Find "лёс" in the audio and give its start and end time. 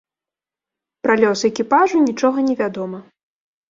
1.25-1.39